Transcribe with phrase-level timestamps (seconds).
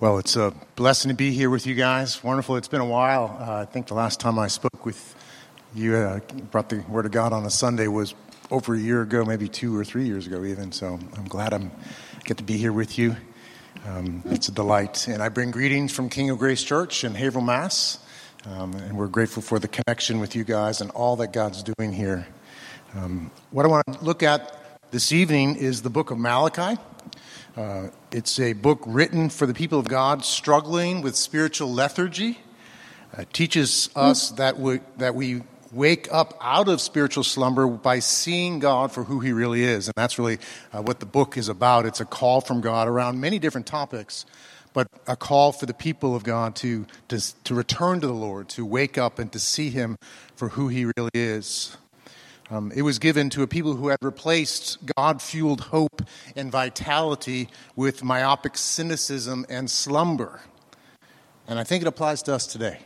[0.00, 2.22] Well, it's a blessing to be here with you guys.
[2.24, 2.56] Wonderful.
[2.56, 3.36] It's been a while.
[3.40, 5.14] Uh, I think the last time I spoke with
[5.72, 6.18] you, uh,
[6.50, 8.12] brought the Word of God on a Sunday, was
[8.50, 10.72] over a year ago, maybe two or three years ago, even.
[10.72, 11.70] So I'm glad I
[12.24, 13.14] get to be here with you.
[13.86, 15.06] Um, it's a delight.
[15.06, 18.00] And I bring greetings from King of Grace Church in Haverhill, Mass.
[18.46, 21.92] Um, and we're grateful for the connection with you guys and all that God's doing
[21.92, 22.26] here.
[22.96, 26.80] Um, what I want to look at this evening is the book of Malachi.
[27.56, 32.38] Uh, it's a book written for the people of God struggling with spiritual lethargy.
[33.16, 38.58] It teaches us that we, that we wake up out of spiritual slumber by seeing
[38.58, 39.86] God for who He really is.
[39.86, 40.38] And that's really
[40.72, 41.86] uh, what the book is about.
[41.86, 44.26] It's a call from God around many different topics,
[44.72, 48.48] but a call for the people of God to, to, to return to the Lord,
[48.50, 49.96] to wake up and to see Him
[50.34, 51.76] for who He really is.
[52.54, 56.02] Um, it was given to a people who had replaced God fueled hope
[56.36, 60.40] and vitality with myopic cynicism and slumber.
[61.48, 62.78] And I think it applies to us today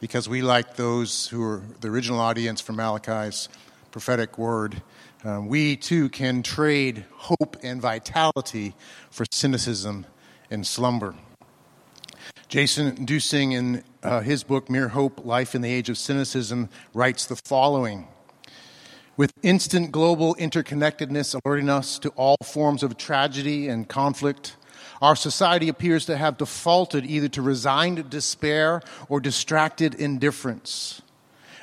[0.00, 3.50] because we, like those who are the original audience for Malachi's
[3.90, 4.80] prophetic word,
[5.22, 8.74] um, we too can trade hope and vitality
[9.10, 10.06] for cynicism
[10.50, 11.14] and slumber.
[12.48, 17.26] Jason Duesing, in uh, his book, Mere Hope Life in the Age of Cynicism, writes
[17.26, 18.08] the following
[19.18, 24.56] with instant global interconnectedness alerting us to all forms of tragedy and conflict,
[25.02, 31.02] our society appears to have defaulted either to resigned despair or distracted indifference.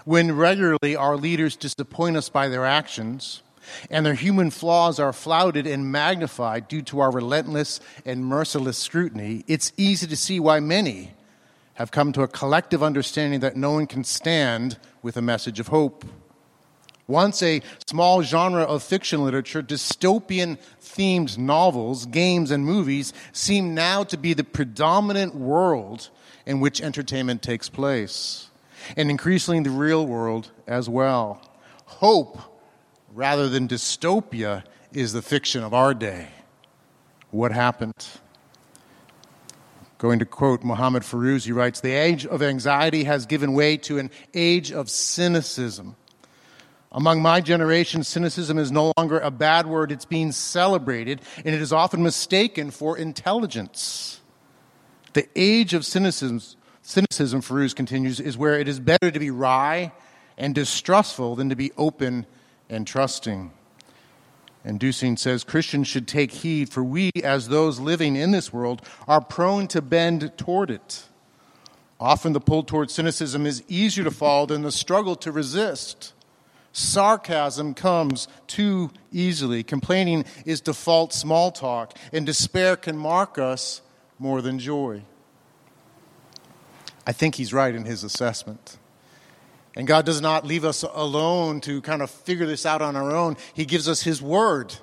[0.03, 3.41] When regularly our leaders disappoint us by their actions,
[3.89, 9.43] and their human flaws are flouted and magnified due to our relentless and merciless scrutiny,
[9.47, 11.13] it's easy to see why many
[11.75, 15.69] have come to a collective understanding that no one can stand with a message of
[15.69, 16.05] hope.
[17.07, 24.03] Once a small genre of fiction literature, dystopian themed novels, games, and movies seem now
[24.03, 26.09] to be the predominant world
[26.45, 28.49] in which entertainment takes place,
[28.97, 31.41] and increasingly the real world as well.
[31.85, 32.39] Hope,
[33.13, 36.29] rather than dystopia, is the fiction of our day.
[37.29, 37.93] What happened?
[39.99, 43.99] Going to quote Mohammed Fairouz, he writes The age of anxiety has given way to
[43.99, 45.95] an age of cynicism
[46.95, 51.61] among my generation, cynicism is no longer a bad word, it's being celebrated, and it
[51.61, 54.21] is often mistaken for intelligence.
[55.11, 56.41] The age of cynicism,
[56.81, 59.91] cynicism, Fairouz continues, is where it is better to be wry
[60.37, 62.25] and distrustful than to be open
[62.69, 63.51] and trusting.
[64.63, 68.81] And Duesing says Christians should take heed, for we, as those living in this world,
[69.05, 71.03] are prone to bend toward it.
[71.99, 76.13] Often the pull toward cynicism is easier to fall than the struggle to resist.
[76.77, 79.63] Sarcasm comes too easily.
[79.63, 83.81] Complaining is default small talk, and despair can mark us
[84.19, 85.03] more than joy.
[87.07, 88.77] I think he's right in his assessment.
[89.77, 93.11] And God does not leave us alone to kind of figure this out on our
[93.11, 93.37] own.
[93.53, 94.75] He gives us His Word.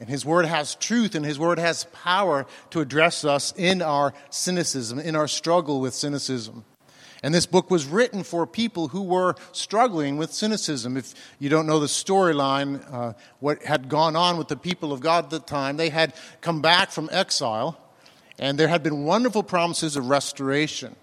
[0.00, 4.14] And His Word has truth and His Word has power to address us in our
[4.30, 6.64] cynicism, in our struggle with cynicism.
[7.22, 10.96] And this book was written for people who were struggling with cynicism.
[10.96, 15.00] If you don't know the storyline, uh, what had gone on with the people of
[15.00, 17.78] God at the time, they had come back from exile,
[18.38, 20.96] and there had been wonderful promises of restoration.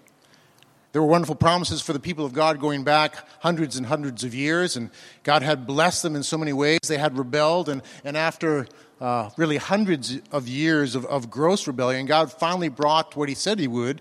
[0.90, 4.34] There were wonderful promises for the people of God going back hundreds and hundreds of
[4.34, 4.90] years, and
[5.22, 6.80] God had blessed them in so many ways.
[6.88, 8.66] They had rebelled, and, and after
[9.00, 13.60] uh, really hundreds of years of, of gross rebellion, God finally brought what He said
[13.60, 14.00] He would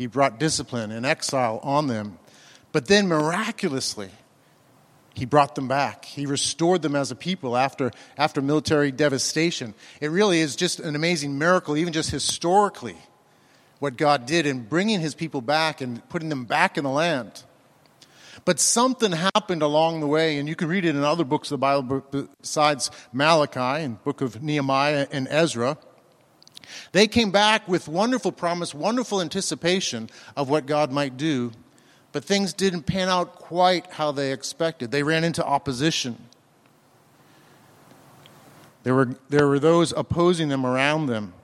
[0.00, 2.18] he brought discipline and exile on them.
[2.72, 4.08] But then miraculously,
[5.12, 6.06] he brought them back.
[6.06, 9.74] He restored them as a people after, after military devastation.
[10.00, 12.96] It really is just an amazing miracle, even just historically,
[13.78, 17.42] what God did in bringing his people back and putting them back in the land.
[18.46, 21.60] But something happened along the way, and you can read it in other books of
[21.60, 22.02] the Bible
[22.40, 25.76] besides Malachi and book of Nehemiah and Ezra.
[26.92, 31.52] They came back with wonderful promise, wonderful anticipation of what God might do,
[32.12, 34.90] but things didn't pan out quite how they expected.
[34.90, 36.16] They ran into opposition.
[38.82, 41.34] There were, there were those opposing them around them.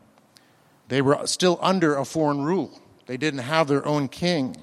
[0.89, 4.57] They were still under a foreign rule, they didn't have their own king.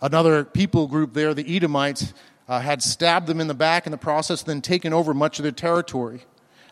[0.00, 2.12] Another people group there, the Edomites,
[2.48, 5.44] uh, had stabbed them in the back in the process, then taken over much of
[5.44, 6.24] their territory.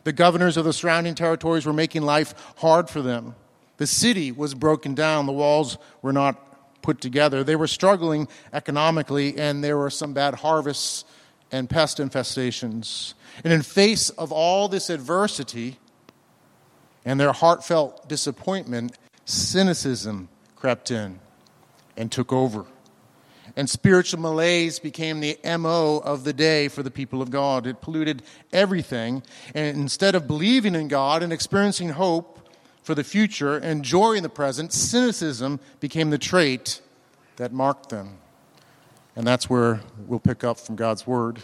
[0.04, 3.34] The governors of the surrounding territories were making life hard for them.
[3.76, 7.44] The city was broken down, the walls were not put together.
[7.44, 11.04] They were struggling economically, and there were some bad harvests
[11.52, 13.14] and pest infestations.
[13.44, 15.78] And in face of all this adversity
[17.04, 21.20] and their heartfelt disappointment, cynicism crept in
[21.96, 22.66] and took over.
[23.60, 27.66] And spiritual malaise became the MO of the day for the people of God.
[27.66, 28.22] It polluted
[28.54, 29.22] everything.
[29.54, 32.48] And instead of believing in God and experiencing hope
[32.82, 36.80] for the future and joy in the present, cynicism became the trait
[37.36, 38.16] that marked them.
[39.14, 41.40] And that's where we'll pick up from God's Word.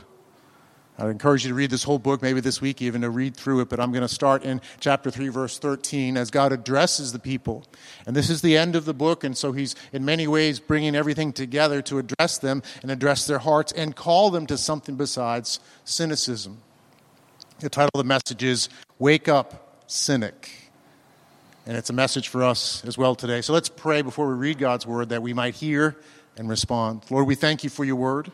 [0.98, 3.60] I'd encourage you to read this whole book, maybe this week even to read through
[3.60, 7.18] it, but I'm going to start in chapter 3, verse 13, as God addresses the
[7.18, 7.64] people.
[8.06, 10.94] And this is the end of the book, and so he's in many ways bringing
[10.94, 15.60] everything together to address them and address their hearts and call them to something besides
[15.84, 16.62] cynicism.
[17.60, 20.50] The title of the message is Wake Up, Cynic.
[21.66, 23.42] And it's a message for us as well today.
[23.42, 25.96] So let's pray before we read God's word that we might hear
[26.38, 27.02] and respond.
[27.10, 28.30] Lord, we thank you for your word.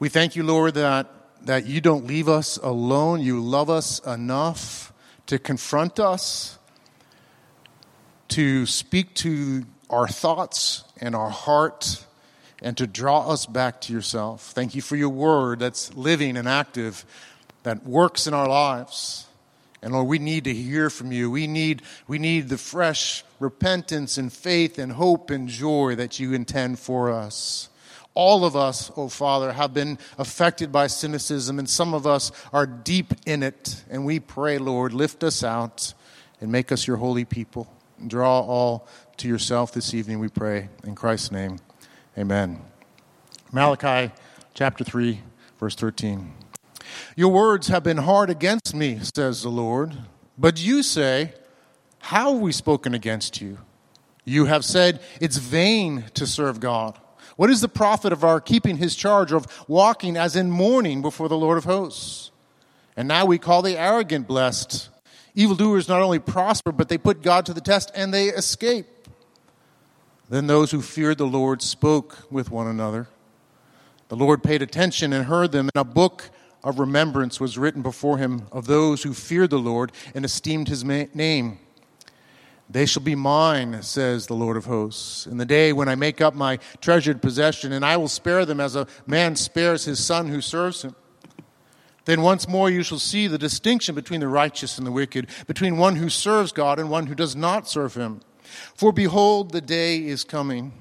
[0.00, 1.08] We thank you, Lord, that,
[1.42, 3.20] that you don't leave us alone.
[3.20, 4.92] You love us enough
[5.26, 6.58] to confront us,
[8.28, 12.04] to speak to our thoughts and our heart,
[12.60, 14.50] and to draw us back to yourself.
[14.52, 17.04] Thank you for your word that's living and active,
[17.62, 19.26] that works in our lives.
[19.80, 21.30] And Lord, we need to hear from you.
[21.30, 26.32] We need, we need the fresh repentance and faith and hope and joy that you
[26.32, 27.68] intend for us.
[28.14, 32.66] All of us, oh Father, have been affected by cynicism, and some of us are
[32.66, 33.82] deep in it.
[33.90, 35.94] And we pray, Lord, lift us out
[36.40, 37.66] and make us your holy people.
[38.06, 40.68] Draw all to yourself this evening, we pray.
[40.84, 41.58] In Christ's name,
[42.16, 42.60] amen.
[43.52, 44.12] Malachi
[44.54, 45.20] chapter 3,
[45.58, 46.32] verse 13.
[47.16, 49.96] Your words have been hard against me, says the Lord.
[50.38, 51.34] But you say,
[51.98, 53.58] How have we spoken against you?
[54.24, 56.98] You have said, It's vain to serve God.
[57.36, 61.28] What is the profit of our keeping his charge, of walking as in mourning before
[61.28, 62.30] the Lord of hosts?
[62.96, 64.88] And now we call the arrogant blessed.
[65.34, 68.86] Evildoers not only prosper, but they put God to the test and they escape.
[70.28, 73.08] Then those who feared the Lord spoke with one another.
[74.08, 76.30] The Lord paid attention and heard them, and a book
[76.62, 80.84] of remembrance was written before him of those who feared the Lord and esteemed his
[80.84, 81.58] name.
[82.68, 86.20] They shall be mine, says the Lord of hosts, in the day when I make
[86.20, 90.28] up my treasured possession, and I will spare them as a man spares his son
[90.28, 90.96] who serves him.
[92.06, 95.76] Then once more you shall see the distinction between the righteous and the wicked, between
[95.76, 98.20] one who serves God and one who does not serve him.
[98.74, 100.72] For behold, the day is coming,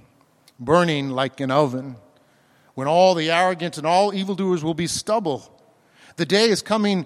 [0.59, 1.97] burning like an oven,
[2.75, 5.49] when all the arrogant and all evildoers will be stubble.
[6.15, 7.05] The day is coming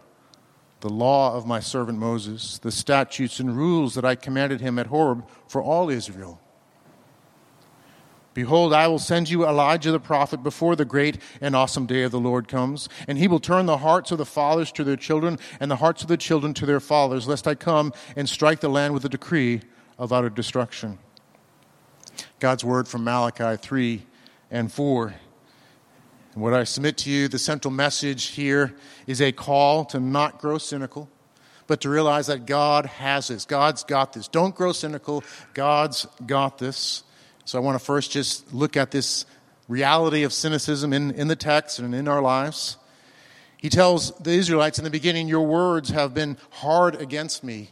[0.81, 4.87] the law of my servant Moses, the statutes and rules that I commanded him at
[4.87, 6.39] Horeb for all Israel.
[8.33, 12.11] Behold, I will send you Elijah the prophet before the great and awesome day of
[12.11, 15.37] the Lord comes, and he will turn the hearts of the fathers to their children,
[15.59, 18.69] and the hearts of the children to their fathers, lest I come and strike the
[18.69, 19.61] land with a decree
[19.97, 20.97] of utter destruction.
[22.39, 24.05] God's word from Malachi 3
[24.49, 25.13] and 4.
[26.33, 28.73] And what I submit to you, the central message here
[29.05, 31.09] is a call to not grow cynical,
[31.67, 33.45] but to realize that God has this.
[33.45, 34.27] God's got this.
[34.27, 35.23] Don't grow cynical.
[35.53, 37.03] God's got this.
[37.43, 39.25] So I want to first just look at this
[39.67, 42.77] reality of cynicism in, in the text and in our lives.
[43.57, 47.69] He tells the Israelites in the beginning, Your words have been hard against me.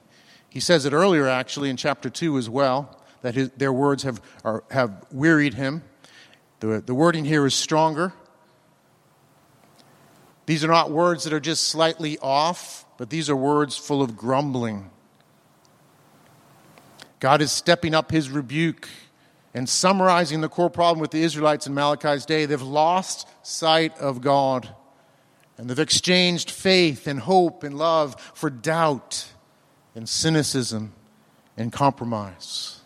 [0.49, 4.21] He says it earlier, actually, in chapter 2 as well, that his, their words have,
[4.43, 5.83] are, have wearied him.
[6.59, 8.13] The, the wording here is stronger.
[10.49, 14.17] These are not words that are just slightly off, but these are words full of
[14.17, 14.89] grumbling.
[17.19, 18.89] God is stepping up his rebuke
[19.53, 22.47] and summarizing the core problem with the Israelites in Malachi's day.
[22.47, 24.67] They've lost sight of God,
[25.59, 29.27] and they've exchanged faith and hope and love for doubt
[29.93, 30.93] and cynicism
[31.57, 32.78] and compromise.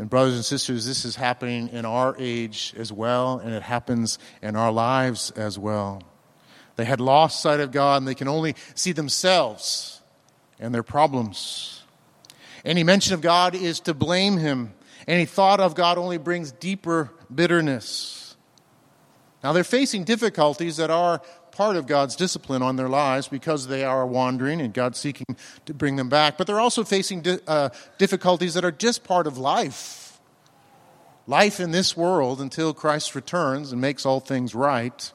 [0.00, 4.18] And, brothers and sisters, this is happening in our age as well, and it happens
[4.40, 6.02] in our lives as well.
[6.76, 10.00] They had lost sight of God, and they can only see themselves
[10.58, 11.82] and their problems.
[12.64, 14.72] Any mention of God is to blame Him.
[15.06, 18.36] Any thought of God only brings deeper bitterness.
[19.44, 21.20] Now, they're facing difficulties that are
[21.60, 25.36] part of God's discipline on their lives because they are wandering and God's seeking
[25.66, 26.38] to bring them back.
[26.38, 30.18] But they're also facing di- uh, difficulties that are just part of life.
[31.26, 35.12] Life in this world until Christ returns and makes all things right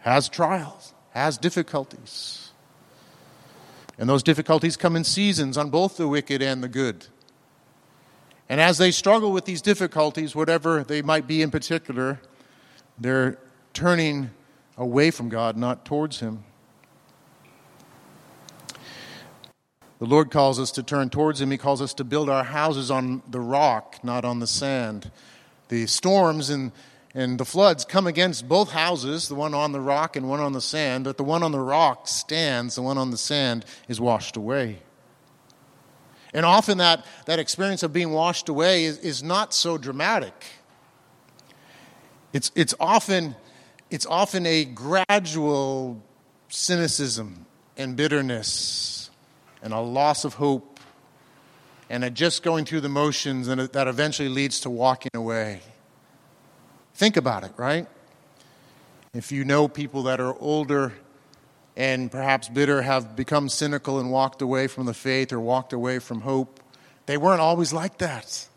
[0.00, 2.50] has trials, has difficulties.
[3.98, 7.04] And those difficulties come in seasons on both the wicked and the good.
[8.48, 12.18] And as they struggle with these difficulties, whatever they might be in particular,
[12.98, 13.38] they're
[13.74, 14.30] turning
[14.76, 16.44] away from God, not towards Him.
[19.98, 21.50] The Lord calls us to turn towards Him.
[21.50, 25.10] He calls us to build our houses on the rock, not on the sand.
[25.68, 26.72] The storms and,
[27.14, 30.52] and the floods come against both houses, the one on the rock and one on
[30.52, 34.00] the sand, but the one on the rock stands, the one on the sand is
[34.00, 34.80] washed away.
[36.34, 40.34] And often that, that experience of being washed away is, is not so dramatic.
[42.32, 43.36] It's, it's, often,
[43.92, 46.02] it's often a gradual
[46.48, 47.44] cynicism
[47.76, 49.10] and bitterness
[49.62, 50.80] and a loss of hope
[51.90, 55.60] and a just going through the motions and that eventually leads to walking away.
[56.94, 57.86] Think about it, right?
[59.12, 60.94] If you know people that are older
[61.76, 65.98] and perhaps bitter have become cynical and walked away from the faith or walked away
[65.98, 66.60] from hope.
[67.04, 68.48] They weren't always like that.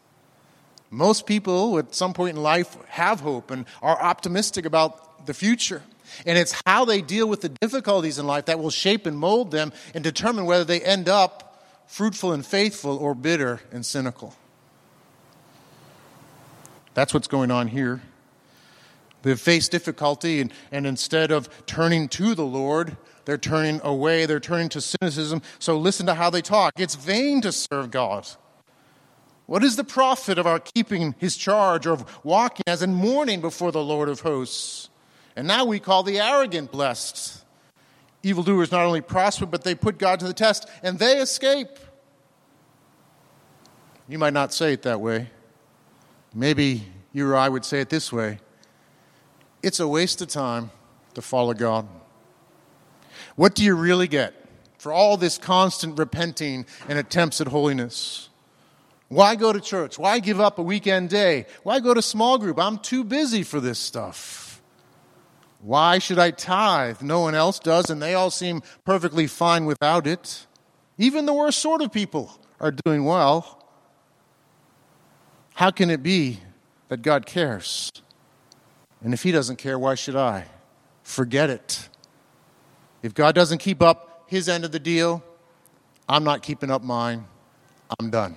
[0.89, 5.84] Most people at some point in life have hope and are optimistic about the future.
[6.25, 9.51] And it's how they deal with the difficulties in life that will shape and mold
[9.51, 14.36] them and determine whether they end up fruitful and faithful or bitter and cynical.
[16.94, 18.01] That's what's going on here.
[19.24, 24.39] They've faced difficulty, and, and instead of turning to the Lord, they're turning away, they're
[24.39, 25.41] turning to cynicism.
[25.58, 26.74] So listen to how they talk.
[26.77, 28.27] It's vain to serve God.
[29.48, 33.41] What is the profit of our keeping his charge or of walking as in mourning
[33.41, 34.89] before the Lord of hosts?
[35.35, 37.43] And now we call the arrogant blessed.
[38.23, 41.69] Evildoers not only prosper, but they put God to the test and they escape.
[44.07, 45.29] You might not say it that way.
[46.33, 48.39] Maybe you or I would say it this way
[49.63, 50.69] it's a waste of time
[51.15, 51.87] to follow God.
[53.35, 54.33] What do you really get
[54.77, 58.29] for all this constant repenting and attempts at holiness?
[59.07, 59.97] Why go to church?
[59.97, 61.47] Why give up a weekend day?
[61.63, 62.59] Why go to small group?
[62.59, 64.44] I'm too busy for this stuff.
[65.65, 67.01] Why should I tithe?
[67.01, 70.45] No one else does, and they all seem perfectly fine without it.
[71.00, 73.65] Even the worst sort of people are doing well.
[75.55, 76.39] How can it be
[76.89, 77.91] that God cares?
[79.03, 80.45] And if He doesn't care, why should I?
[81.01, 81.89] Forget it.
[83.01, 85.24] If God doesn't keep up His end of the deal,
[86.07, 87.25] I'm not keeping up mine.
[88.00, 88.36] I'm done.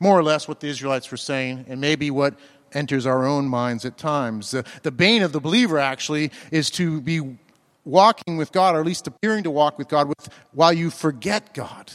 [0.00, 2.34] More or less what the Israelites were saying, and maybe what
[2.72, 4.50] enters our own minds at times.
[4.50, 7.36] The, the bane of the believer, actually, is to be
[7.84, 11.54] walking with God, or at least appearing to walk with God, with, while you forget
[11.54, 11.92] God,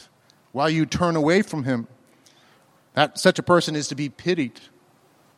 [0.51, 1.87] while you turn away from Him.
[2.93, 4.59] That, such a person is to be pitied.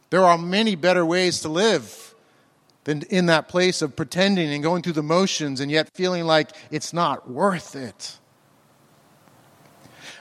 [0.10, 2.15] There are many better ways to live
[2.86, 6.51] than in that place of pretending and going through the motions and yet feeling like
[6.72, 8.20] it's not worth it.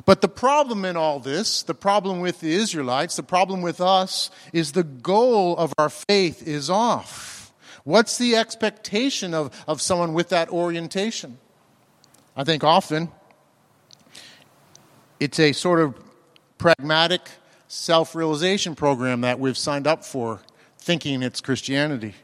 [0.06, 4.30] But the problem in all this, the problem with the Israelites, the problem with us,
[4.52, 7.52] is the goal of our faith is off.
[7.84, 11.38] What's the expectation of, of someone with that orientation?
[12.36, 13.10] I think often
[15.20, 15.94] it's a sort of
[16.58, 17.28] pragmatic
[17.68, 20.40] self realization program that we've signed up for,
[20.78, 22.14] thinking it's Christianity.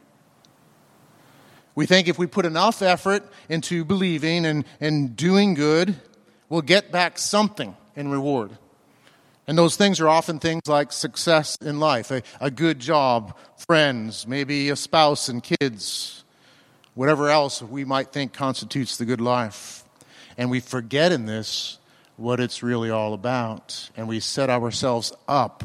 [1.73, 5.95] We think if we put enough effort into believing and, and doing good,
[6.51, 8.51] we'll get back something in reward.
[9.47, 14.27] And those things are often things like success in life, a, a good job, friends,
[14.27, 16.25] maybe a spouse and kids,
[16.93, 19.83] whatever else we might think constitutes the good life.
[20.37, 21.79] And we forget in this
[22.17, 23.89] what it's really all about.
[23.95, 25.63] And we set ourselves up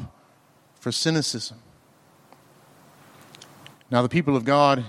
[0.79, 1.59] for cynicism.
[3.91, 4.85] Now, the people of God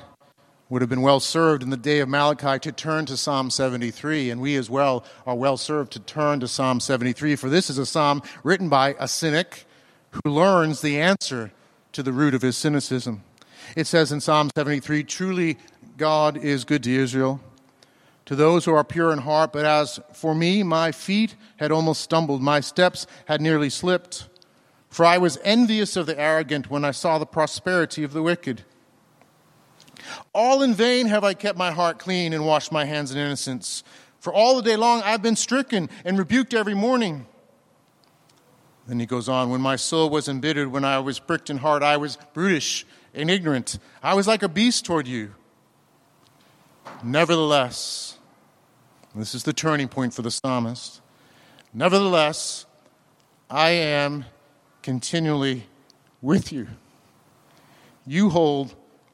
[0.69, 4.29] would have been well served in the day of Malachi to turn to Psalm 73,
[4.29, 7.77] and we as well are well served to turn to Psalm 73, for this is
[7.77, 9.65] a psalm written by a cynic
[10.11, 11.51] who learns the answer
[11.93, 13.23] to the root of his cynicism.
[13.75, 15.57] It says in Psalm 73 Truly,
[15.97, 17.41] God is good to Israel
[18.27, 19.51] to those who are pure in heart.
[19.53, 24.27] But as for me, my feet had almost stumbled, my steps had nearly slipped.
[24.89, 28.63] For I was envious of the arrogant when I saw the prosperity of the wicked.
[30.33, 33.83] All in vain have I kept my heart clean and washed my hands in innocence.
[34.19, 37.25] For all the day long I've been stricken and rebuked every morning.
[38.87, 41.83] Then he goes on, when my soul was embittered, when I was pricked in heart,
[41.83, 43.79] I was brutish and ignorant.
[44.01, 45.33] I was like a beast toward you.
[47.03, 48.17] Nevertheless,
[49.13, 51.01] this is the turning point for the psalmist.
[51.73, 52.65] Nevertheless,
[53.49, 54.25] I am
[54.81, 55.67] continually
[56.21, 56.67] with you.
[58.05, 58.73] You hold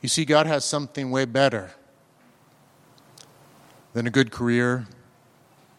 [0.00, 1.72] You see, God has something way better
[3.94, 4.86] than a good career,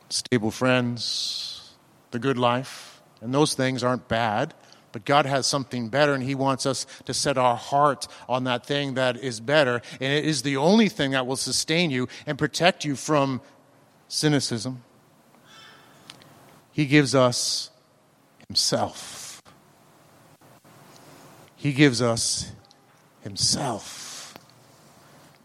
[0.10, 1.72] stable friends,
[2.12, 3.02] the good life.
[3.22, 4.54] And those things aren't bad.
[4.92, 8.66] But God has something better, and He wants us to set our heart on that
[8.66, 9.82] thing that is better.
[10.02, 13.42] And it is the only thing that will sustain you and protect you from
[14.08, 14.84] cynicism.
[16.72, 17.70] He gives us
[18.48, 19.44] Himself.
[21.56, 22.52] He gives us
[23.22, 24.09] Himself.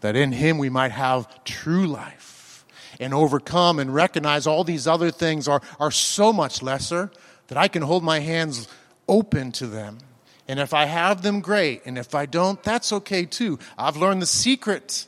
[0.01, 2.65] That in Him we might have true life
[2.99, 7.11] and overcome and recognize all these other things are, are so much lesser
[7.47, 8.67] that I can hold my hands
[9.07, 9.99] open to them.
[10.47, 11.81] And if I have them, great.
[11.85, 13.59] And if I don't, that's okay too.
[13.77, 15.07] I've learned the secret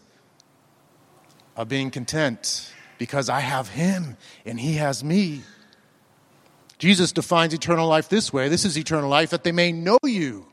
[1.56, 5.42] of being content because I have Him and He has me.
[6.80, 10.47] Jesus defines eternal life this way this is eternal life, that they may know you,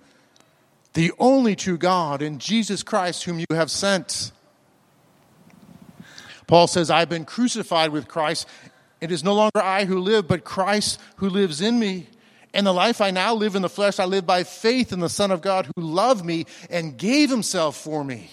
[0.94, 4.32] the only true God, and Jesus Christ, whom you have sent.
[6.46, 8.48] Paul says, I've been crucified with Christ.
[9.00, 12.08] It is no longer I who live, but Christ who lives in me.
[12.52, 15.08] And the life I now live in the flesh, I live by faith in the
[15.08, 18.30] Son of God who loved me and gave himself for me.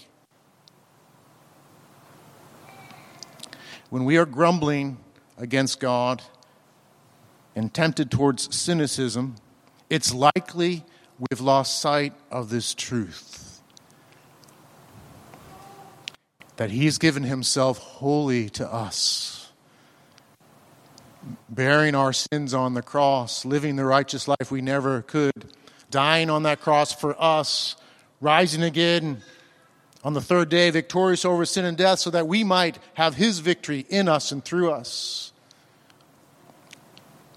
[3.90, 4.98] When we are grumbling
[5.38, 6.22] against God
[7.56, 9.36] and tempted towards cynicism,
[9.90, 10.86] it's likely
[11.20, 13.62] we've lost sight of this truth
[16.58, 19.42] that He's given Himself wholly to us
[21.50, 25.54] bearing our sins on the cross, living the righteous life we never could,
[25.90, 27.76] dying on that cross for us,
[28.20, 29.22] rising again
[30.04, 33.40] on the third day, victorious over sin and death, so that we might have His
[33.40, 35.31] victory in us and through us.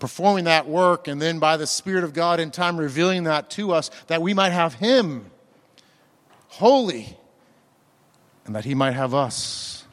[0.04, 3.72] Performing that work, and then by the Spirit of God in time revealing that to
[3.72, 5.30] us, that we might have Him
[6.48, 7.16] wholly,
[8.44, 9.86] and that He might have us.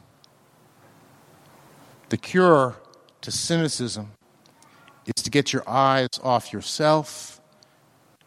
[2.10, 2.76] The cure
[3.22, 4.10] to cynicism
[5.06, 7.40] is to get your eyes off yourself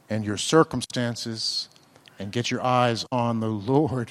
[0.10, 1.70] and your circumstances
[2.18, 4.10] and get your eyes on the Lord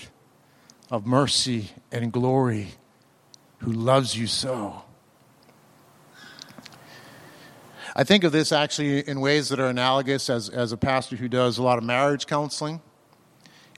[0.93, 2.69] of mercy and glory
[3.59, 4.85] who loves you so.
[7.97, 11.29] I think of this actually in ways that are analogous as, as a pastor who
[11.29, 12.81] does a lot of marriage counseling.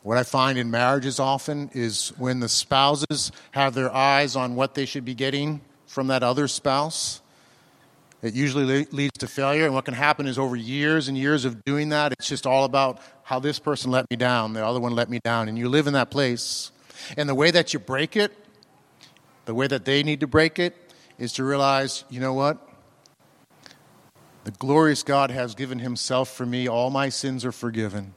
[0.03, 4.75] What I find in marriages often is when the spouses have their eyes on what
[4.75, 7.21] they should be getting from that other spouse,
[8.23, 9.67] it usually leads to failure.
[9.67, 12.65] And what can happen is over years and years of doing that, it's just all
[12.65, 15.51] about how this person let me down, the other one let me down.
[15.51, 16.71] And you live in that place.
[17.19, 18.33] And the way that you break it,
[19.45, 20.75] the way that they need to break it,
[21.19, 22.66] is to realize, you know what?
[24.47, 26.69] The glorious God has given himself for me.
[26.69, 28.15] All my sins are forgiven.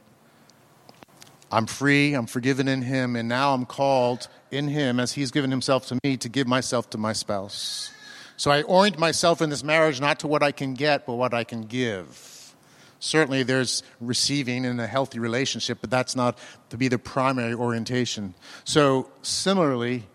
[1.50, 5.50] I'm free, I'm forgiven in him, and now I'm called in Him as He's given
[5.50, 7.90] Himself to me to give myself to my spouse.
[8.36, 11.34] So I orient myself in this marriage not to what I can get, but what
[11.34, 12.54] I can give.
[13.00, 16.38] Certainly, there's receiving in a healthy relationship, but that's not
[16.68, 18.34] to be the primary orientation.
[18.64, 20.06] So, similarly,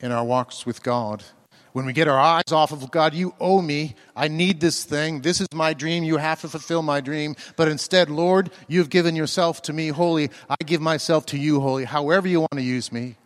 [0.00, 1.24] in our walks with God,
[1.72, 3.94] when we get our eyes off of God, you owe me.
[4.16, 5.20] I need this thing.
[5.20, 6.04] This is my dream.
[6.04, 7.36] You have to fulfill my dream.
[7.56, 10.30] But instead, Lord, you've given yourself to me wholly.
[10.48, 13.16] I give myself to you wholly, however you want to use me.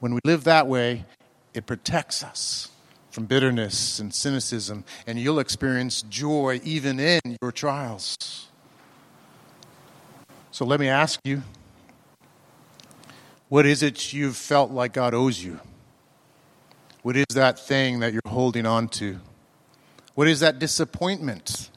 [0.00, 1.04] When we live that way,
[1.54, 2.68] it protects us
[3.10, 8.48] from bitterness and cynicism, and you'll experience joy even in your trials.
[10.50, 11.42] So let me ask you
[13.48, 15.60] what is it you've felt like God owes you?
[17.02, 19.18] What is that thing that you're holding on to?
[20.14, 21.70] What is that disappointment?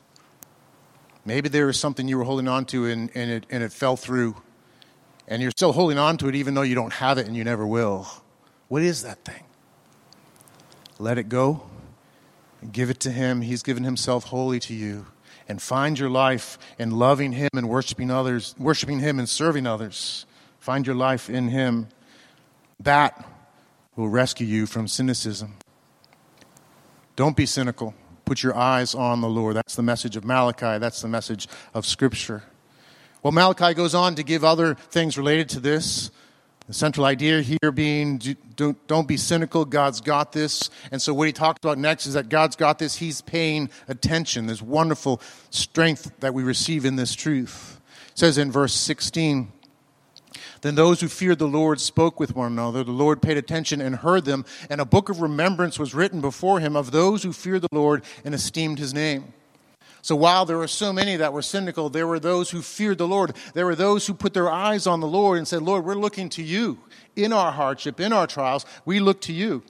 [1.26, 3.98] Maybe there was something you were holding on to and, and, it, and it fell
[3.98, 4.36] through
[5.28, 7.44] and you're still holding on to it even though you don't have it and you
[7.44, 8.08] never will.
[8.68, 9.44] What is that thing?
[11.00, 11.64] Let it go
[12.62, 13.42] and give it to Him.
[13.42, 15.08] He's given Himself wholly to you.
[15.48, 20.26] And find your life in loving Him and worshiping others, worshiping Him and serving others.
[20.60, 21.90] Find your life in Him.
[22.80, 23.28] That
[23.96, 25.56] will rescue you from cynicism.
[27.16, 27.94] Don't be cynical.
[28.26, 29.56] Put your eyes on the Lord.
[29.56, 30.80] That's the message of Malachi.
[30.80, 32.44] That's the message of Scripture.
[33.24, 36.12] Well, Malachi goes on to give other things related to this.
[36.68, 38.20] The central idea here being
[38.56, 40.72] don't, don't be cynical, God's got this.
[40.92, 44.48] And so, what he talks about next is that God's got this, he's paying attention.
[44.48, 47.80] There's wonderful strength that we receive in this truth.
[48.10, 49.52] It says in verse 16,
[50.65, 52.84] then those who feared the Lord spoke with one another.
[52.84, 56.60] The Lord paid attention and heard them, and a book of remembrance was written before
[56.60, 59.34] him of those who feared the Lord and esteemed his name.
[60.01, 63.08] So while there were so many that were cynical, there were those who feared the
[63.08, 63.36] Lord.
[63.54, 66.30] There were those who put their eyes on the Lord and said, Lord, we're looking
[66.30, 66.80] to you
[67.15, 68.65] in our hardship, in our trials.
[68.86, 69.63] We look to you.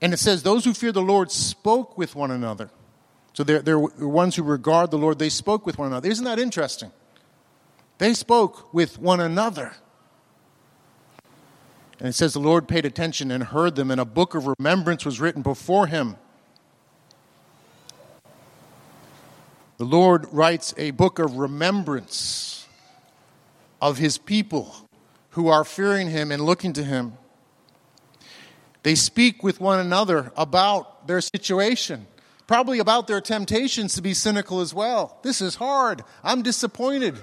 [0.00, 2.70] And it says, those who fear the Lord spoke with one another.
[3.34, 6.08] So they're, they're ones who regard the Lord, they spoke with one another.
[6.08, 6.92] Isn't that interesting?
[7.98, 9.74] They spoke with one another.
[11.98, 15.04] And it says the Lord paid attention and heard them, and a book of remembrance
[15.04, 16.16] was written before him.
[19.78, 22.66] The Lord writes a book of remembrance
[23.80, 24.74] of his people
[25.30, 27.14] who are fearing him and looking to him.
[28.82, 32.06] They speak with one another about their situation,
[32.46, 35.18] probably about their temptations to be cynical as well.
[35.22, 36.02] This is hard.
[36.24, 37.18] I'm disappointed.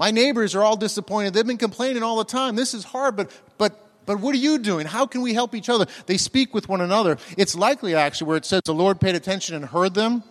[0.00, 1.34] My neighbors are all disappointed.
[1.34, 2.56] They've been complaining all the time.
[2.56, 4.86] This is hard, but but but what are you doing?
[4.86, 5.84] How can we help each other?
[6.06, 7.18] They speak with one another.
[7.36, 10.22] It's likely actually where it says the Lord paid attention and heard them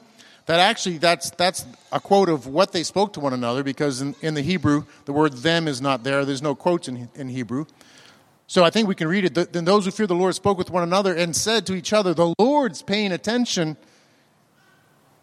[0.48, 4.16] that actually that's that's a quote of what they spoke to one another because in,
[4.24, 7.66] in the hebrew the word them is not there there's no quotes in, in hebrew
[8.48, 10.72] so i think we can read it then those who fear the lord spoke with
[10.72, 13.78] one another and said to each other the lord's paying attention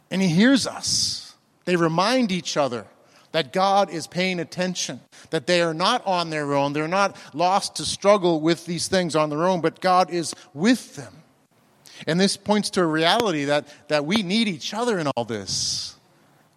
[0.09, 2.87] and he hears us they remind each other
[3.37, 7.77] that God is paying attention, that they are not on their own, they're not lost
[7.77, 11.13] to struggle with these things on their own, but God is with them.
[12.07, 15.97] And this points to a reality that, that we need each other in all this.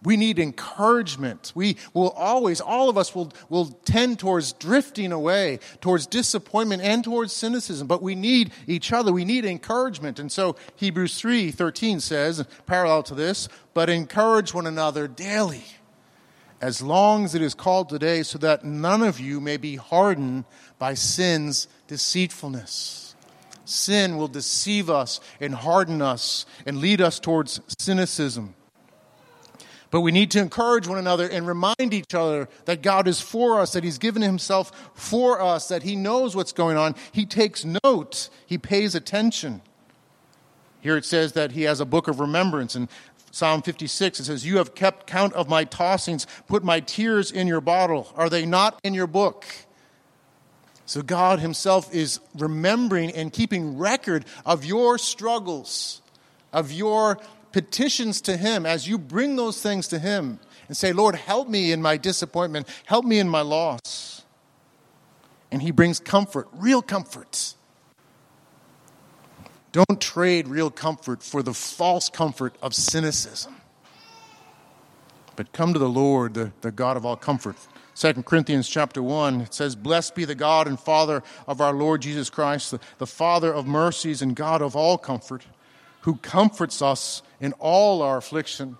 [0.02, 1.52] We need encouragement.
[1.54, 7.04] We will always, all of us will, will tend towards drifting away, towards disappointment and
[7.04, 9.12] towards cynicism, but we need each other.
[9.12, 10.18] We need encouragement.
[10.18, 15.64] And so Hebrews 3 13 says, parallel to this, but encourage one another daily,
[16.60, 20.44] as long as it is called today, so that none of you may be hardened
[20.78, 23.14] by sin's deceitfulness.
[23.64, 28.54] Sin will deceive us and harden us and lead us towards cynicism.
[29.90, 33.58] But we need to encourage one another and remind each other that God is for
[33.60, 36.94] us, that He's given Himself for us, that He knows what's going on.
[37.12, 39.62] He takes note, He pays attention.
[40.80, 42.76] Here it says that He has a book of remembrance.
[42.76, 42.88] In
[43.30, 47.46] Psalm 56, it says, You have kept count of my tossings, put my tears in
[47.46, 48.12] your bottle.
[48.16, 49.44] Are they not in your book?
[50.84, 56.02] So God Himself is remembering and keeping record of your struggles,
[56.52, 57.18] of your
[57.52, 61.70] petitions to Him as you bring those things to Him and say, Lord, help me
[61.70, 64.24] in my disappointment, help me in my loss.
[65.52, 67.54] And He brings comfort, real comfort.
[69.72, 73.54] Don't trade real comfort for the false comfort of cynicism.
[75.36, 77.56] But come to the Lord, the, the God of all comfort,
[77.94, 82.02] 2 Corinthians chapter 1, it says, Blessed be the God and Father of our Lord
[82.02, 85.44] Jesus Christ, the, the Father of mercies and God of all comfort,
[86.02, 88.76] who comforts us in all our affliction,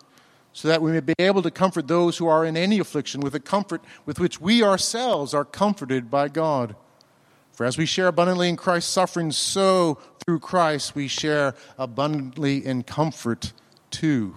[0.52, 3.34] so that we may be able to comfort those who are in any affliction with
[3.34, 6.74] the comfort with which we ourselves are comforted by God.
[7.60, 12.84] For as we share abundantly in Christ's suffering, so through Christ we share abundantly in
[12.84, 13.52] comfort
[13.90, 14.34] too.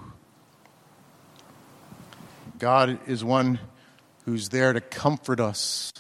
[2.60, 3.60] God is one
[4.26, 5.94] who's there to comfort us.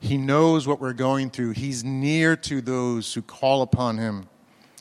[0.00, 1.52] He knows what we're going through.
[1.52, 4.28] He's near to those who call upon him.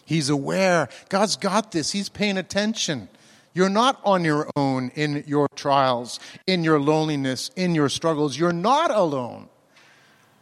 [0.04, 0.90] He's aware.
[1.08, 1.94] God's got this.
[1.94, 3.08] He's paying attention.
[3.54, 8.38] You're not on your own in your trials, in your loneliness, in your struggles.
[8.38, 9.48] You're not alone.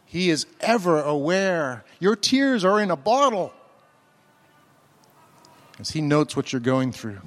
[0.08, 1.84] He is ever aware.
[2.00, 3.52] Your tears are in a bottle
[5.78, 7.20] as He notes what you're going through.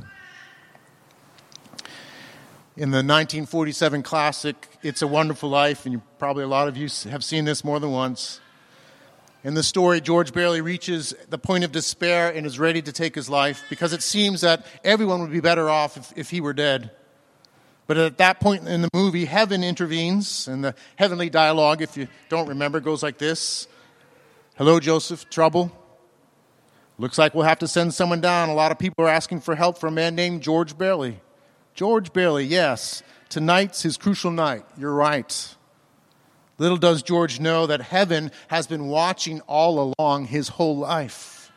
[2.75, 6.89] In the 1947 classic, It's a Wonderful Life, and you, probably a lot of you
[7.11, 8.39] have seen this more than once.
[9.43, 13.13] In the story, George barely reaches the point of despair and is ready to take
[13.13, 16.53] his life because it seems that everyone would be better off if, if he were
[16.53, 16.89] dead.
[17.87, 22.07] But at that point in the movie, heaven intervenes, and the heavenly dialogue, if you
[22.29, 23.67] don't remember, goes like this
[24.55, 25.71] Hello, Joseph, trouble?
[26.97, 28.49] Looks like we'll have to send someone down.
[28.49, 31.19] A lot of people are asking for help for a man named George Bailey.
[31.73, 34.63] George Bailey, yes, tonight's his crucial night.
[34.77, 35.55] You're right.
[36.59, 41.51] Little does George know that heaven has been watching all along his whole life.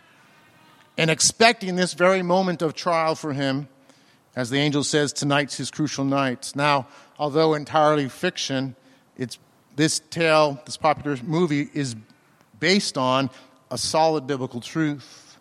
[0.97, 3.69] and expecting this very moment of trial for him.
[4.37, 6.53] As the angel says, tonight's his crucial night.
[6.55, 8.75] Now, although entirely fiction,
[9.17, 9.39] it's,
[9.77, 11.95] this tale, this popular movie, is
[12.59, 13.31] based on
[13.71, 15.39] a solid biblical truth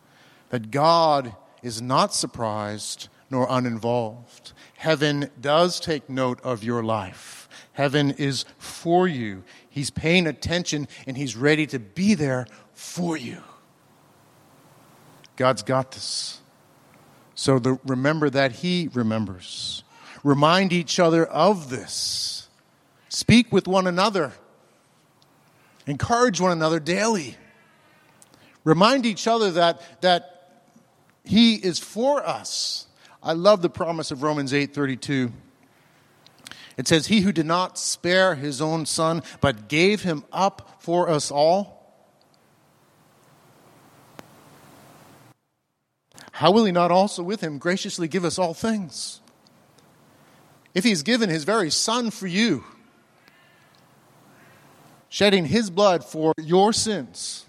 [0.49, 4.53] that God is not surprised nor uninvolved.
[4.75, 7.49] Heaven does take note of your life.
[7.71, 9.43] Heaven is for you.
[9.67, 13.41] He's paying attention and He's ready to be there for you.
[15.35, 16.42] God's got this.
[17.43, 19.83] So the, remember that He remembers.
[20.23, 22.47] Remind each other of this.
[23.09, 24.31] Speak with one another.
[25.85, 27.35] Encourage one another daily.
[28.63, 30.61] Remind each other that, that
[31.25, 32.87] He is for us.
[33.21, 35.33] I love the promise of Romans 8 32.
[36.77, 41.09] It says, He who did not spare his own son, but gave him up for
[41.09, 41.72] us all.
[46.43, 49.21] How will he not also with him graciously give us all things?
[50.75, 52.65] If he's given his very son for you,
[55.07, 57.45] shedding his blood for your sins,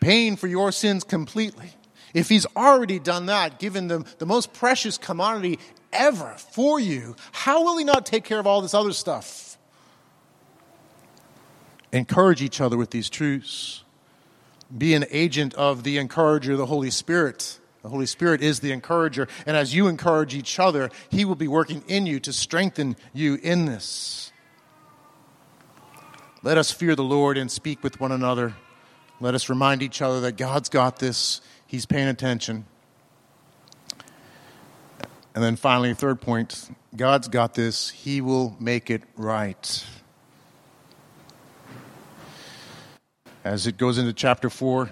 [0.00, 1.74] paying for your sins completely,
[2.14, 5.58] if he's already done that, given them the most precious commodity
[5.92, 9.58] ever for you, how will he not take care of all this other stuff?
[11.92, 13.83] Encourage each other with these truths.
[14.76, 17.58] Be an agent of the encourager, the Holy Spirit.
[17.82, 19.28] The Holy Spirit is the encourager.
[19.46, 23.38] And as you encourage each other, He will be working in you to strengthen you
[23.42, 24.32] in this.
[26.42, 28.54] Let us fear the Lord and speak with one another.
[29.20, 32.66] Let us remind each other that God's got this, He's paying attention.
[35.34, 39.84] And then finally, third point God's got this, He will make it right.
[43.44, 44.90] As it goes into chapter 4,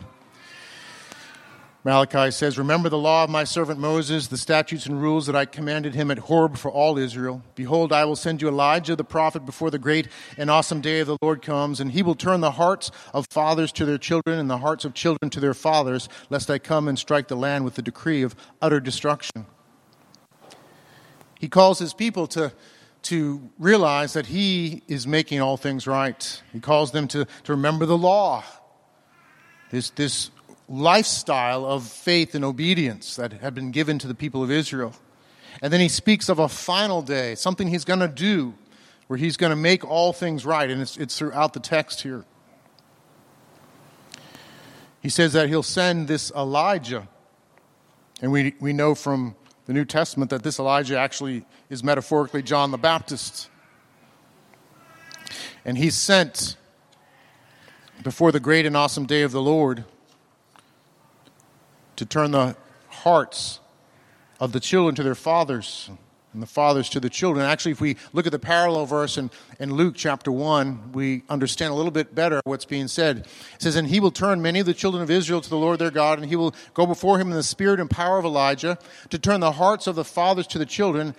[1.84, 5.46] Malachi says, Remember the law of my servant Moses, the statutes and rules that I
[5.46, 7.42] commanded him at Horeb for all Israel.
[7.54, 11.06] Behold, I will send you Elijah the prophet before the great and awesome day of
[11.06, 14.50] the Lord comes, and he will turn the hearts of fathers to their children and
[14.50, 17.76] the hearts of children to their fathers, lest I come and strike the land with
[17.76, 19.46] the decree of utter destruction.
[21.40, 22.52] He calls his people to,
[23.02, 26.42] to realize that he is making all things right.
[26.52, 28.44] He calls them to, to remember the law.
[29.70, 30.30] This, this
[30.68, 34.94] lifestyle of faith and obedience that had been given to the people of Israel.
[35.60, 38.54] And then he speaks of a final day, something he's going to do
[39.06, 40.70] where he's going to make all things right.
[40.70, 42.24] And it's, it's throughout the text here.
[45.02, 47.08] He says that he'll send this Elijah.
[48.22, 49.34] And we, we know from
[49.66, 53.48] the New Testament that this Elijah actually is metaphorically John the Baptist.
[55.64, 56.56] And he's sent
[58.02, 59.84] before the great and awesome day of the Lord
[61.96, 62.56] to turn the
[62.88, 63.60] hearts
[64.40, 65.88] of the children to their fathers
[66.32, 67.44] and the fathers to the children.
[67.44, 71.72] Actually, if we look at the parallel verse in, in Luke chapter 1, we understand
[71.72, 73.18] a little bit better what's being said.
[73.54, 75.78] It says, And he will turn many of the children of Israel to the Lord
[75.78, 78.78] their God, and he will go before him in the spirit and power of Elijah
[79.10, 81.14] to turn the hearts of the fathers to the children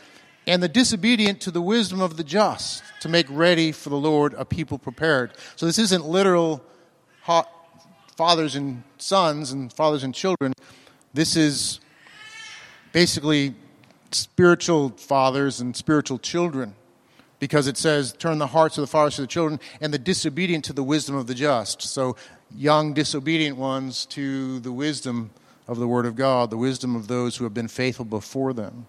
[0.46, 4.34] and the disobedient to the wisdom of the just to make ready for the Lord
[4.38, 5.32] a people prepared.
[5.56, 6.64] So this isn't literal
[8.18, 10.54] fathers and sons and fathers and children.
[11.14, 11.80] This is
[12.92, 13.56] basically
[14.14, 16.76] spiritual fathers and spiritual children
[17.40, 20.64] because it says, turn the hearts of the fathers to the children and the disobedient
[20.66, 21.82] to the wisdom of the just.
[21.82, 22.16] So,
[22.56, 25.32] young disobedient ones to the wisdom
[25.68, 28.86] of the Word of God, the wisdom of those who have been faithful before them.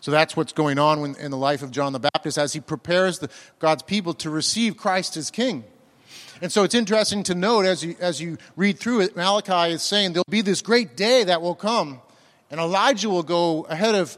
[0.00, 3.18] So that's what's going on in the life of John the Baptist as he prepares
[3.18, 5.64] the, God's people to receive Christ as King.
[6.40, 9.82] And so it's interesting to note as you, as you read through it, Malachi is
[9.82, 12.00] saying there'll be this great day that will come,
[12.50, 14.16] and Elijah will go ahead of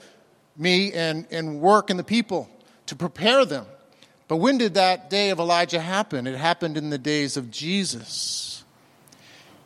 [0.57, 2.49] me and, and work in the people
[2.87, 3.67] to prepare them.
[4.27, 6.27] But when did that day of Elijah happen?
[6.27, 8.63] It happened in the days of Jesus.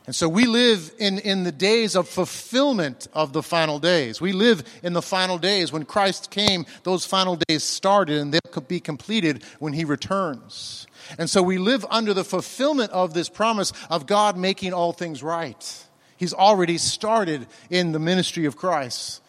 [0.07, 4.21] And so we live in, in the days of fulfillment of the final days.
[4.21, 5.73] We live in the final days.
[5.73, 10.87] When Christ came, those final days started and they'll be completed when he returns.
[11.19, 15.23] And so we live under the fulfillment of this promise of God making all things
[15.23, 15.87] right.
[16.23, 19.21] He's already started in the ministry of Christ.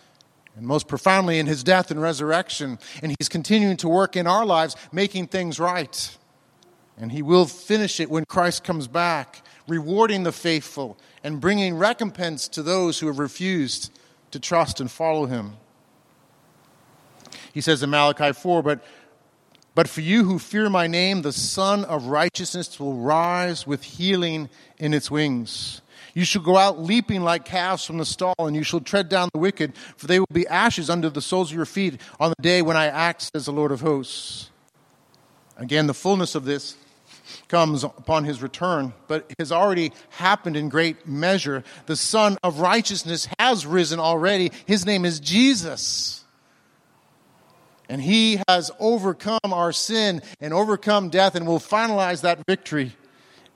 [0.55, 2.77] And most profoundly in his death and resurrection.
[3.01, 6.15] And he's continuing to work in our lives, making things right.
[6.95, 12.47] And he will finish it when Christ comes back, rewarding the faithful and bringing recompense
[12.49, 13.91] to those who have refused
[14.29, 15.53] to trust and follow him.
[17.55, 18.85] He says in Malachi 4, but
[19.73, 24.47] But for you who fear my name, the Sun of Righteousness will rise with healing
[24.77, 25.81] in its wings.
[26.13, 29.29] You shall go out leaping like calves from the stall, and you shall tread down
[29.33, 32.41] the wicked, for they will be ashes under the soles of your feet on the
[32.41, 34.51] day when I act as the Lord of hosts.
[35.57, 36.75] Again, the fullness of this
[37.47, 41.63] comes upon his return, but has already happened in great measure.
[41.85, 44.51] The Sun of Righteousness has risen already.
[44.65, 46.23] His name is Jesus.
[47.89, 52.95] And he has overcome our sin and overcome death and will finalize that victory.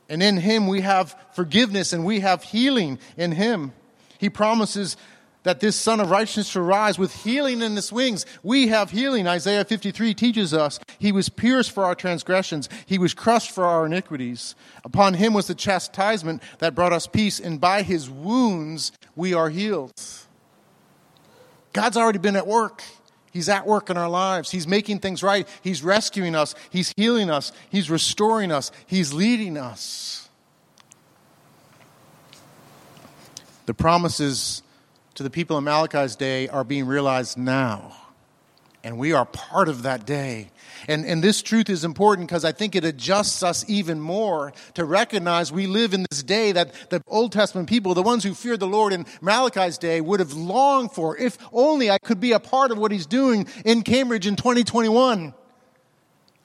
[0.10, 3.74] And in him we have forgiveness and we have healing in him.
[4.20, 4.98] He promises
[5.44, 8.26] that this Sun of Righteousness shall rise with healing in his wings.
[8.44, 9.28] We have healing.
[9.28, 13.86] Isaiah 53 teaches us he was pierced for our transgressions, he was crushed for our
[13.86, 14.56] iniquities.
[14.84, 19.50] Upon him was the chastisement that brought us peace, and by his wounds we are
[19.50, 19.94] healed.
[21.72, 22.84] God's already been at work.
[23.38, 24.50] He's at work in our lives.
[24.50, 25.48] He's making things right.
[25.62, 26.56] He's rescuing us.
[26.72, 27.52] He's healing us.
[27.70, 28.72] He's restoring us.
[28.88, 30.28] He's leading us.
[33.68, 34.64] The promises
[35.14, 37.96] to the people in Malachi's day are being realized now.
[38.88, 40.50] And we are part of that day.
[40.88, 44.86] And, and this truth is important because I think it adjusts us even more to
[44.86, 48.62] recognize we live in this day that the Old Testament people, the ones who feared
[48.62, 51.18] the Lord in Malachi's day, would have longed for.
[51.18, 55.34] If only I could be a part of what he's doing in Cambridge in 2021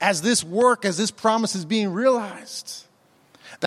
[0.01, 2.87] as this work, as this promise is being realized.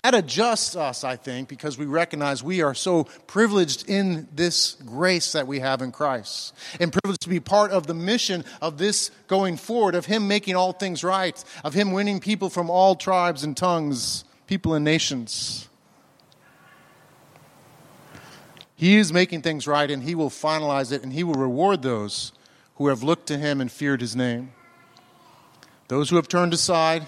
[0.03, 5.31] That adjusts us, I think, because we recognize we are so privileged in this grace
[5.31, 9.10] that we have in Christ and privileged to be part of the mission of this
[9.27, 13.43] going forward, of Him making all things right, of Him winning people from all tribes
[13.43, 15.69] and tongues, people and nations.
[18.75, 22.34] He is making things right and He will finalize it and He will reward those
[22.75, 24.51] who have looked to Him and feared His name.
[25.88, 27.05] Those who have turned aside,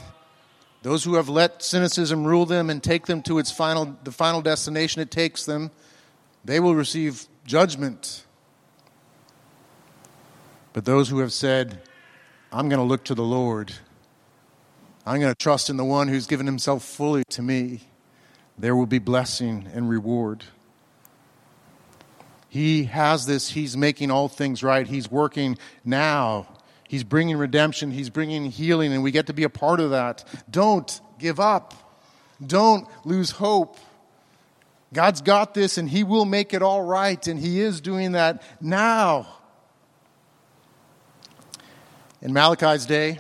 [0.84, 4.42] those who have let cynicism rule them and take them to its final, the final
[4.42, 5.72] destination it takes them,
[6.46, 8.26] they will receive judgment.
[10.74, 11.82] But those who have said,
[12.52, 13.74] I'm going to look to the Lord,
[15.06, 17.82] I'm going to trust in the one who's given himself fully to me,
[18.58, 20.44] there will be blessing and reward.
[22.50, 24.88] He has this, he's making all things right.
[24.88, 26.48] He's working now
[26.88, 30.24] He's bringing redemption, He's bringing healing, and we get to be a part of that.
[30.50, 31.74] Don't give up.
[32.46, 33.78] Don't lose hope.
[34.94, 38.42] God's got this, and He will make it all right, and He is doing that
[38.62, 39.28] now.
[42.22, 43.20] In Malachi's day,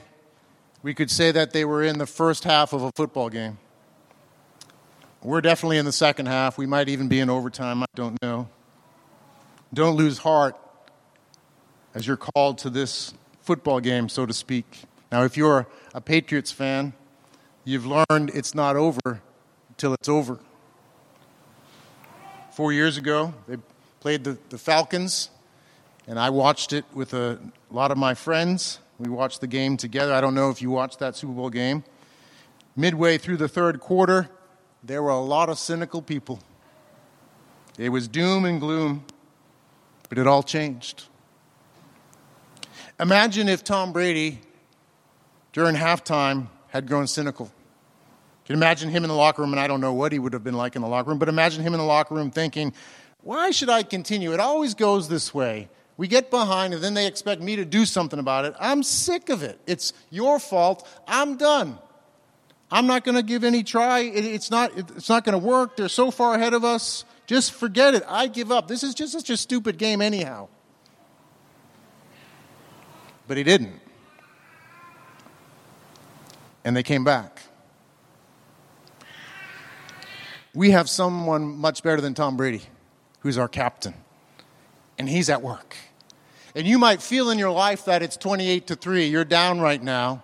[0.82, 3.58] we could say that they were in the first half of a football game.
[5.22, 6.58] We're definitely in the second half.
[6.58, 7.84] We might even be in overtime.
[7.84, 8.48] I don't know.
[9.74, 10.56] Don't lose heart
[11.94, 13.14] as you're called to this
[13.48, 14.84] football game, so to speak.
[15.10, 16.92] Now, if you're a Patriots fan,
[17.64, 19.22] you've learned it's not over
[19.70, 20.38] until it's over.
[22.52, 23.56] Four years ago, they
[24.02, 25.30] played the, the Falcons,
[26.08, 27.40] and I watched it with a
[27.72, 28.80] lot of my friends.
[29.00, 30.14] We watched the game together.
[30.14, 31.86] I don't know if you watched that Super Bowl game.
[32.76, 34.30] Midway through the third quarter,
[34.84, 36.42] there were a lot of cynical people.
[37.80, 39.06] It was doom and gloom,
[40.10, 41.06] but it all changed.
[43.00, 44.40] Imagine if Tom Brady,
[45.54, 47.46] during halftime, had grown cynical.
[48.46, 49.54] Can you imagine him in the locker room?
[49.54, 51.30] And I don't know what he would have been like in the locker room, but
[51.30, 52.74] imagine him in the locker room thinking,
[53.22, 54.34] why should I continue?
[54.34, 55.70] It always goes this way.
[55.98, 58.56] We get behind, and then they expect me to do something about it.
[58.60, 59.60] I'm sick of it.
[59.68, 60.88] It's your fault.
[61.08, 61.78] I'm done.
[62.72, 64.00] I'm not going to give any try.
[64.00, 65.78] it's not, it's not going to work.
[65.78, 67.06] They're so far ahead of us.
[67.26, 68.04] Just forget it.
[68.08, 68.68] I give up.
[68.68, 70.48] This is just such a stupid game, anyhow.
[73.28, 73.80] But he didn't.
[76.64, 77.42] And they came back.
[80.54, 82.64] We have someone much better than Tom Brady,
[83.20, 83.94] who's our captain.
[84.98, 85.76] And he's at work.
[86.56, 89.82] And you might feel in your life that it's 28 to 3, you're down right
[89.82, 90.24] now.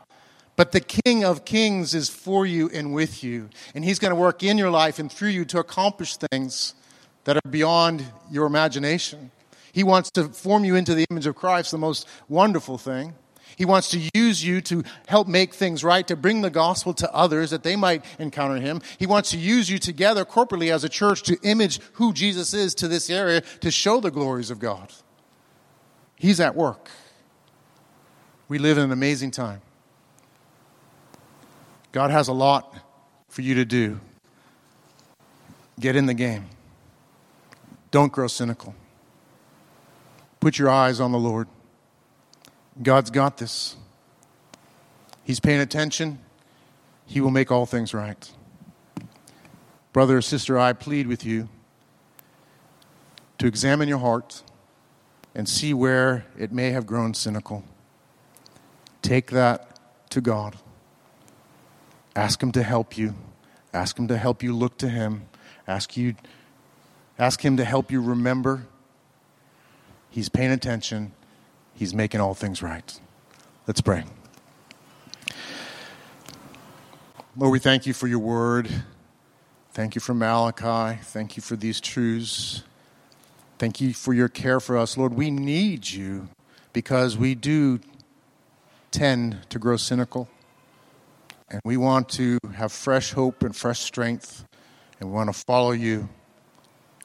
[0.55, 3.49] But the King of Kings is for you and with you.
[3.73, 6.75] And He's going to work in your life and through you to accomplish things
[7.23, 9.31] that are beyond your imagination.
[9.73, 13.15] He wants to form you into the image of Christ, the most wonderful thing.
[13.55, 17.11] He wants to use you to help make things right, to bring the gospel to
[17.13, 18.81] others that they might encounter him.
[18.97, 22.75] He wants to use you together corporately as a church to image who Jesus is
[22.75, 24.93] to this area to show the glories of God.
[26.15, 26.89] He's at work.
[28.47, 29.61] We live in an amazing time.
[31.91, 32.75] God has a lot
[33.27, 33.99] for you to do.
[35.79, 36.45] Get in the game.
[37.89, 38.75] Don't grow cynical.
[40.43, 41.47] Put your eyes on the Lord.
[42.81, 43.77] God's got this.
[45.23, 46.19] He's paying attention.
[47.05, 48.29] He will make all things right.
[49.93, 51.47] Brother or sister, I plead with you
[53.37, 54.43] to examine your heart
[55.33, 57.63] and see where it may have grown cynical.
[59.01, 59.79] Take that
[60.09, 60.57] to God.
[62.17, 63.15] Ask Him to help you.
[63.73, 65.23] Ask Him to help you look to Him.
[65.69, 66.15] Ask, you,
[67.17, 68.67] ask Him to help you remember.
[70.13, 71.11] He's paying attention,
[71.73, 72.99] He's making all things right.
[73.65, 74.03] Let's pray.
[77.35, 78.69] Lord, we thank you for your word.
[79.71, 80.99] Thank you for Malachi.
[81.01, 82.61] Thank you for these truths.
[83.57, 84.99] Thank you for your care for us.
[84.99, 86.29] Lord, we need you
[86.73, 87.79] because we do
[88.91, 90.29] tend to grow cynical.
[91.49, 94.45] And we want to have fresh hope and fresh strength.
[94.99, 96.07] And we want to follow you.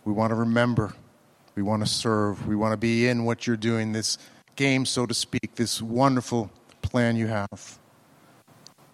[0.04, 0.92] We want to remember.
[1.58, 2.46] We want to serve.
[2.46, 4.16] We want to be in what you're doing, this
[4.54, 6.52] game, so to speak, this wonderful
[6.82, 7.80] plan you have.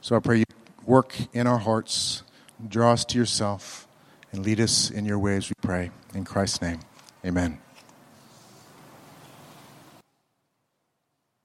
[0.00, 0.44] So I pray you
[0.86, 2.22] work in our hearts,
[2.66, 3.86] draw us to yourself,
[4.32, 5.90] and lead us in your ways, we pray.
[6.14, 6.80] In Christ's name,
[7.22, 7.63] amen.